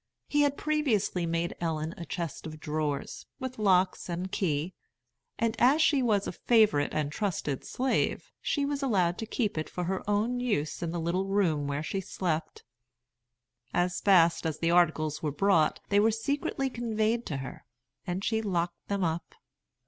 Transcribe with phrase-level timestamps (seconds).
[0.27, 4.73] He had previously made Ellen a chest of drawers, with locks and key;
[5.37, 9.69] and as she was a favorite and trusted slave, she was allowed to keep it
[9.69, 12.63] for her own use in the little room where she slept.
[13.75, 17.63] As fast as the articles were bought they were secretly conveyed to her,
[18.07, 19.35] and she locked them up.